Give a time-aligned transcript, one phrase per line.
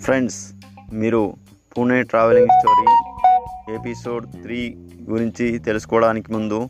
[0.00, 0.52] Friends
[0.92, 1.36] మీరు
[1.76, 2.86] Pune travelling story
[3.74, 4.76] episode three
[5.10, 6.68] గురించి తెలుసుకోవడానికి ముందు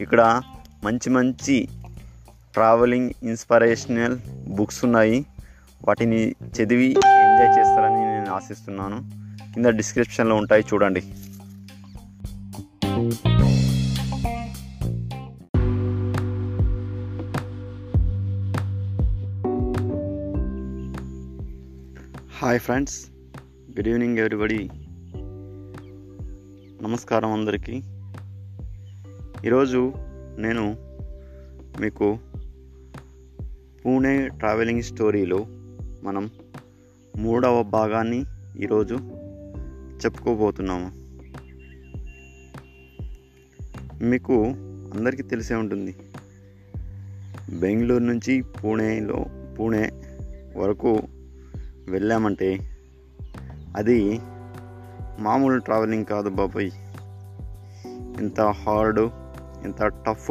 [0.00, 0.42] ఇక్కడ
[0.84, 1.68] మంచి మంచి
[2.54, 4.18] ట్రావెలింగ్ ఇన్స్పిరేషనల్
[4.48, 5.26] బుక్స్ ఉన్నాయి.
[5.84, 9.10] వాటిని చదివి ఎంజాయ్ చేస్తారని నేను ఆశిస్తున్నాను.
[9.54, 11.02] కింద డిస్క్రిప్షన్లో ఉంటాయి చూడండి.
[22.42, 23.10] Hi friends
[23.70, 24.70] good evening everybody
[26.82, 27.82] నమస్కారం అందరికీ.
[29.46, 29.92] ఈరోజు
[30.38, 30.76] నేను
[31.80, 32.18] మీకు
[33.84, 35.46] పూణే ట్రావెలింగ్ స్టోరీలో
[36.02, 36.30] మనం
[37.16, 38.24] మూడవ భాగాన్ని
[38.62, 38.94] ఈరోజు
[40.04, 40.90] చెప్పుకోబోతున్నాము.
[44.04, 44.44] మీకు
[44.98, 45.96] అందరికీ తెలిసే ఉంటుంది.
[47.60, 49.26] బెంగళూరు నుంచి పూణేలో
[49.58, 49.90] పూణే
[50.56, 51.02] వరకు
[51.90, 52.76] వెళ్ళామంటే
[53.76, 54.20] అది
[55.18, 56.70] మామూలు ట్రావెలింగ్ కాదు బాబాయ్.
[58.20, 59.00] ఎంత హార్డ్
[59.64, 60.30] ఎంత టఫ్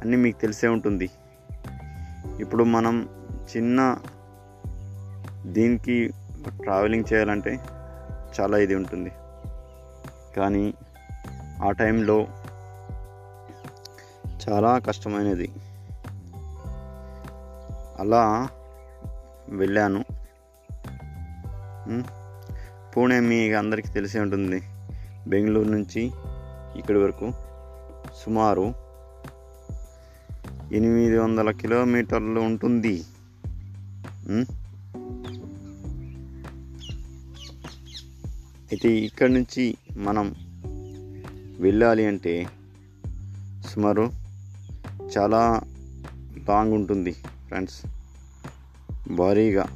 [0.00, 1.10] అన్నీ మీకు తెలిసే ఉంటుంది.
[2.40, 3.08] ఇప్పుడు మనం
[3.56, 3.98] చిన్న
[5.46, 6.10] దీనికి
[6.48, 7.60] ట్రావెలింగ్ చేయాలంటే
[8.40, 9.12] చాలా ఇది ఉంటుంది.
[10.36, 10.74] కానీ
[11.62, 12.26] ఆ టైంలో
[14.48, 15.52] చాలా కష్టమైనది.
[17.98, 18.48] అలా
[19.48, 20.04] వెళ్ళాను.
[22.96, 24.62] పూణే మీ అందరికీ తెలిసే ఉంటుంది.
[25.28, 26.10] బెంగళూరు నుంచి
[26.76, 27.32] ఇక్కడి వరకు
[28.24, 28.74] సుమారు
[30.72, 33.04] ఎనిమిది వందల కిలోమీటర్లు ఉంటుంది.
[38.70, 40.34] అయితే ఇక్కడి నుంచి మనం
[41.60, 42.48] వెళ్ళాలి అంటే
[43.66, 44.10] సుమారు
[45.18, 45.60] చాలా
[46.48, 47.12] లాంగ్ ఉంటుంది
[47.48, 47.86] ఫ్రెండ్స్.
[49.10, 49.66] భారీగా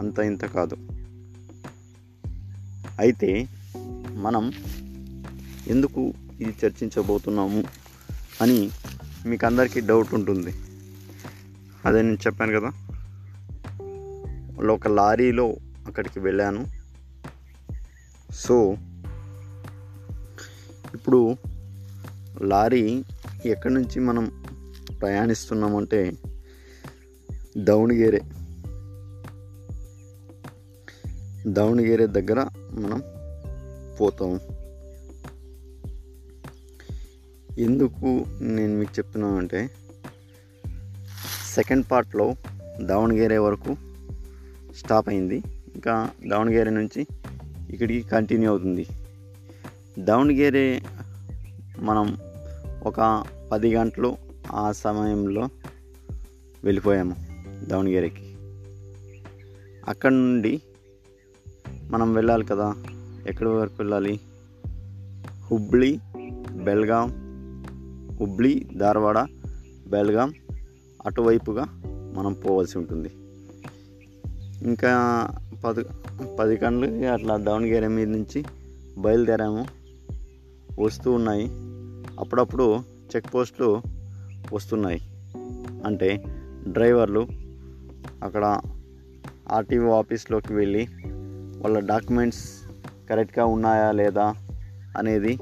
[0.00, 0.76] అంత ఇంత కాదు.
[3.00, 3.48] అయితే
[4.24, 4.52] మనం
[5.68, 6.02] ఎందుకు
[6.40, 7.60] ఇది చర్చించబోతున్నాము
[8.40, 8.58] అని
[9.26, 10.52] మీకు అందరికీ డౌట్ ఉంటుంది.
[11.86, 12.70] అదే నేను చెప్పాను కదా
[14.72, 15.46] ఒక లారీలో
[15.86, 16.62] అక్కడికి వెళ్ళాను.
[18.34, 18.56] సో
[20.94, 21.36] ఇప్పుడు
[22.42, 23.04] లారీ
[23.46, 24.24] ఎక్కడి నుంచి మనం
[25.00, 26.12] ప్రయాణిస్తున్నామంటే
[27.58, 28.20] దౌణిగేరే
[31.46, 33.02] దావణగిరి దగ్గర మనం
[34.00, 34.40] పోతాం.
[37.58, 39.70] ఎందుకు నేను మీకు చెప్తున్నానంటే
[41.54, 42.34] సెకండ్ పార్ట్లో
[42.80, 43.76] దావణగిరి వరకు
[44.76, 45.42] స్టాప్ అయింది.
[45.74, 47.06] ఇంకా దావణగిరి నుంచి
[47.70, 48.86] ఇక్కడికి కంటిన్యూ అవుతుంది.
[49.98, 50.82] దావణగిరి
[51.78, 52.16] మనం
[52.82, 54.16] ఒక పది గంటలు
[54.52, 55.48] ఆ సమయంలో
[56.64, 57.16] వెళ్ళిపోయాము
[57.64, 58.34] దావణగిరికి.
[59.88, 60.62] అక్కడ నుండి
[61.90, 62.74] మనం వెళ్ళాలి కదా.
[63.26, 64.20] ఎక్కడి వరకు వెళ్ళాలి?
[65.46, 65.98] హుబ్లీ
[66.64, 67.08] బెల్గాం
[68.20, 69.18] హుబ్లీ ధారవాడ
[69.88, 70.34] బెల్గాం
[71.06, 71.64] అటువైపుగా
[72.16, 73.10] మనం పోవాల్సి ఉంటుంది.
[74.62, 74.92] ఇంకా
[75.64, 75.84] పది
[76.38, 78.44] పది గంటలకి అట్లా డౌన్ గేర్ మీద నుంచి
[78.98, 79.66] బయలుదేరాము.
[80.80, 81.48] వస్తూ ఉన్నాయి.
[82.20, 82.78] అప్పుడప్పుడు
[83.16, 83.82] చెక్ పోస్టులు
[84.52, 85.00] వస్తున్నాయి.
[85.86, 86.24] అంటే
[86.68, 87.26] డ్రైవర్లు
[88.22, 88.60] అక్కడ
[89.52, 90.88] ఆర్టీఓ ఆఫీస్లోకి వెళ్ళి
[91.60, 92.44] వాళ్ళ డాక్యుమెంట్స్
[93.10, 94.34] కరెక్ట్గా ఉన్నాయా లేదా
[94.98, 95.38] అనేది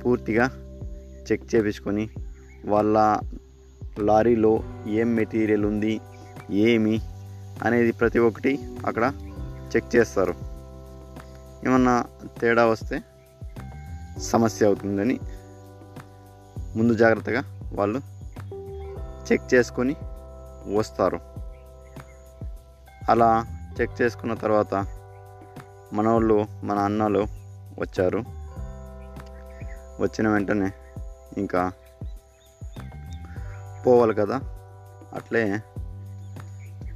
[0.00, 0.46] పూర్తిగా
[1.32, 2.10] చెక్ చేపించుకొని
[2.64, 3.18] వాళ్ళ
[3.98, 6.00] లారీలో ఏం మెటీరియల్ ఉంది
[6.50, 7.00] ఏమి
[7.62, 8.52] అనేది ప్రతి ఒక్కటి
[8.86, 9.12] అక్కడ
[9.76, 10.34] చెక్ చేస్తారు.
[11.64, 12.04] ఏమన్నా
[12.40, 13.02] తేడా వస్తే
[14.20, 15.20] సమస్య అవుతుందని
[16.76, 17.42] ముందు జాగ్రత్తగా
[17.72, 18.00] వాళ్ళు
[19.32, 19.96] చెక్ చేసుకొని
[20.76, 21.20] వస్తారు.
[23.10, 23.30] అలా
[23.80, 24.86] చెక్ చేసుకున్న తర్వాత
[25.92, 27.26] మన వాళ్ళు మన అన్నలు
[27.78, 28.24] వచ్చారు.
[30.02, 30.72] వచ్చిన వెంటనే
[31.38, 31.72] ఇంకా
[33.86, 34.40] పోవాలి కదా?
[35.14, 35.62] అట్లే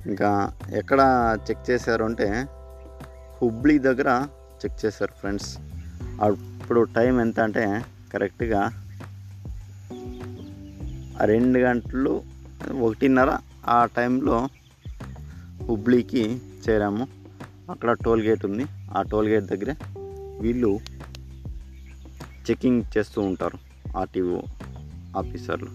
[0.07, 1.01] ఇంకా ఎక్కడ
[1.51, 2.47] చెక్ చేశారు అంటే
[3.43, 4.27] హుబ్లీ దగ్గర
[4.65, 5.59] చెక్ చేశారు ఫ్రెండ్స్.
[6.21, 8.71] అప్పుడు టైం ఎంత అంటే కరెక్ట్గా
[11.25, 12.23] రెండు గంటలు
[12.83, 14.49] ఒకటిన్నర ఆ టైంలో
[15.69, 17.09] హుబ్లీకి చేరాము.
[17.71, 18.67] అక్కడ టోల్ గేట్ ఉంది.
[18.91, 19.75] ఆ టోల్గేట్ దగ్గరే దగ్గర
[20.41, 20.81] వీళ్ళు
[22.51, 23.59] చెకింగ్ చేస్తూ ఉంటారు
[23.97, 24.41] ఆర్టీఓ
[25.17, 25.71] ఆఫీసర్లు.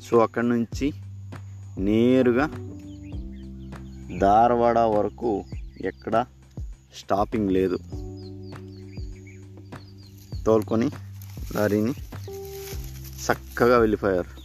[0.00, 0.92] సో అక్కడి నుంచి
[1.78, 2.46] నేరుగా
[4.18, 5.44] ధారవాడ వరకు
[5.80, 6.26] ఎక్కడ
[6.94, 7.78] స్టాపింగ్ లేదు.
[10.46, 10.90] తోలుకొని
[11.54, 11.90] లారీని
[13.26, 14.38] చక్కగా వెళ్ళిపోయారు.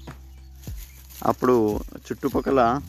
[1.23, 2.81] అప్పుడు చుట్టుపక్కల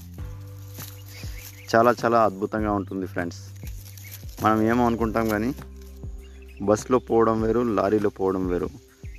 [1.74, 3.63] చాలా చాలా అద్భుతంగా ఉంటుంది ఫ్రెండ్స్.
[4.44, 5.54] మనం ఏమో అనుకుంటాం కానీ
[6.62, 8.68] బస్సులో పోవడం వేరు లారీలో పోవడం వేరు.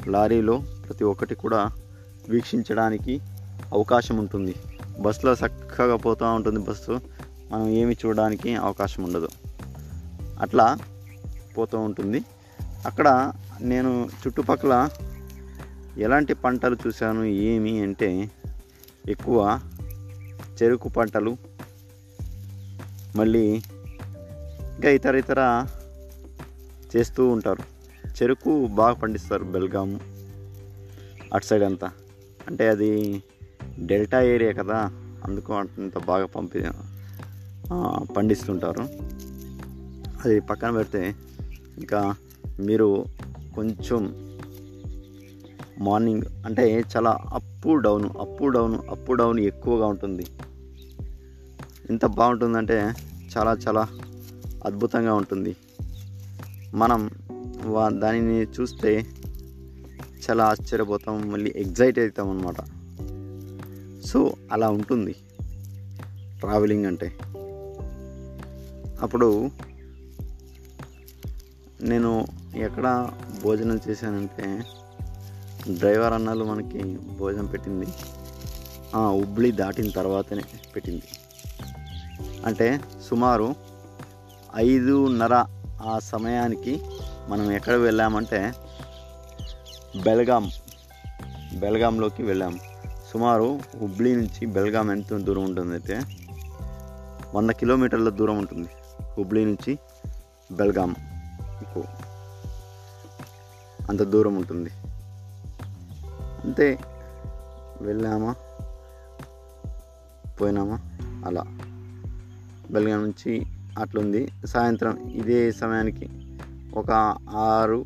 [0.08, 1.72] లారీలో ప్రతి ఒక్కటి కూడా
[2.30, 3.20] వీక్షించడానికి
[3.74, 4.56] అవకాశం ఉంటుంది.
[5.00, 7.00] బస్సులో చక్కగా పోతూ ఉంటుంది బస్సు.
[7.52, 9.28] మనం ఏమి చూడడానికి అవకాశం ఉండదు.
[10.42, 10.78] అట్లా
[11.58, 12.24] పోతూ ఉంటుంది.
[12.62, 14.90] అక్కడ నేను చుట్టుపక్కల
[15.98, 18.32] ఎలాంటి పంటలు చూశాను ఏమి అంటే
[19.08, 19.60] ఎక్కువ
[20.64, 21.38] చెరుకు పంటలు
[23.16, 23.62] మళ్ళీ
[24.76, 25.40] ఇంకా ఇతర ఇతర
[26.96, 27.64] చేస్తూ ఉంటారు.
[28.18, 30.00] చెరుకు బాగా పండిస్తారు బెల్గాం
[31.34, 31.92] అటు సైడ్ అంతా.
[32.48, 33.24] అంటే అది
[33.80, 34.80] డెల్టా ఏరియా కదా
[35.26, 36.64] అందుకు అంత బాగా పంపి
[38.16, 38.84] పండిస్తుంటారు.
[40.26, 41.16] అది పక్కన పెడితే
[41.78, 42.16] ఇంకా
[42.60, 43.06] మీరు
[43.56, 44.02] కొంచెం
[45.80, 50.26] మార్నింగ్ అంటే చాలా up down up down up down ఎక్కువగా ఉంటుంది.
[51.90, 52.94] ఎంత బాగుంటుందంటే
[53.38, 53.88] చాలా చాలా
[54.66, 55.56] అద్భుతంగా ఉంటుంది.
[56.74, 57.10] మనం
[57.66, 59.06] వా దానిని చూస్తే
[60.30, 62.56] చాలా ఆశ్చర్యపోతాం మళ్ళీ ఎగ్జైట్ అవుతాం అనమాట
[64.06, 65.16] సో అలా ఉంటుంది.
[66.40, 67.14] ట్రావెలింగ్ అంటే.
[69.02, 69.50] అప్పుడు
[71.82, 72.26] నేను
[72.56, 73.12] ఎక్కడ
[73.44, 74.64] భోజనం చేశానంటే
[75.78, 77.86] డ్రైవర్ అన్నాలు మనకి భోజనం పెట్టింది.
[78.96, 79.12] ఆ,
[79.52, 80.42] దాటిన తర్వాతనే
[80.76, 81.04] పెట్టింది.
[82.46, 83.56] అంటే సుమారు
[84.58, 85.46] ఐదున్నర
[85.82, 86.82] ఆ సమయానికి
[87.28, 88.54] మనం ఎక్కడ వెళ్ళామంటే
[90.04, 90.52] బెల్గాం
[91.60, 92.60] బెల్గాంలోకి వెళ్ళాము
[93.14, 96.02] సుమారు హుబ్లీ నుంచి బెల్గాం ఎంత దూరం ఉంటుంది అయితే
[97.36, 98.70] వంద కిలోమీటర్ల దూరం ఉంటుంది.
[99.18, 99.80] హుబ్లీ నుంచి
[100.52, 100.96] బెల్గాం
[103.90, 104.70] అంత దూరం ఉంటుంది.
[106.44, 106.80] అంతే
[107.82, 108.36] వెళ్ళామా?
[110.42, 110.80] పోయినామా?
[111.26, 111.44] అలా.
[112.72, 114.28] బెల్గాం నుంచి అట్లుంది.
[114.46, 116.10] సాయంత్రం ఇదే సమయానికి
[116.74, 117.86] ఒక ఆరు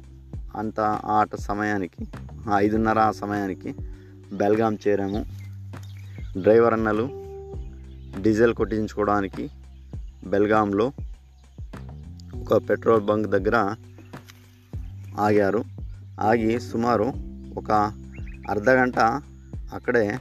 [0.55, 2.07] అంత ఆట సమయానికి
[2.55, 3.75] ఐదున్నర ఆ సమయానికి
[4.33, 5.25] బెల్గాం చేరాము.
[6.41, 7.09] డ్రైవర్ అన్నలు
[8.21, 9.49] డీజిల్ కొట్టించుకోవడానికి
[10.27, 10.91] బెల్గాంలో
[12.41, 13.75] ఒక పెట్రోల్ బంక్ దగ్గర
[15.19, 15.63] ఆగారు.
[16.21, 17.13] ఆగి సుమారు
[17.57, 17.71] ఒక
[18.49, 18.99] అర్ధగంట
[19.73, 20.19] అక్కడే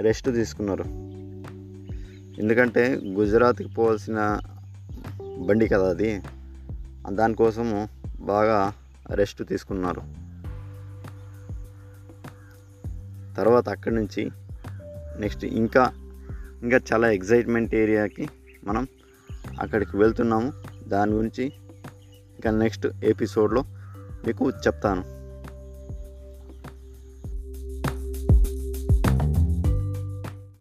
[0.00, 0.84] రెస్ట్ తీసుకున్నారు.
[2.40, 4.38] ఎందుకంటే గుజరాత్కి పోవాల్సిన
[5.40, 6.22] బండి కదా అది.
[7.12, 7.88] దానికోసము
[8.20, 8.72] బాగా
[9.10, 10.00] రెస్ట్ తీసుకున్నారు.
[13.36, 14.30] తర్వాత అక్కడి నుంచి
[15.18, 15.92] నెక్స్ట్ ఇంకా
[16.62, 18.28] ఇంకా చాలా ఎగ్జైట్మెంట్ ఏరియాకి
[18.64, 18.86] మనం
[19.60, 20.52] అక్కడికి వెళ్తున్నాము.
[20.88, 21.44] దాని గురించి
[22.34, 23.64] ఇంకా నెక్స్ట్ ఎపిసోడ్లో
[24.26, 25.19] మీకు చెప్తాను.